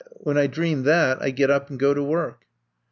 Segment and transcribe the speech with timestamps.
[0.15, 2.47] When I dream that I get up and go to work.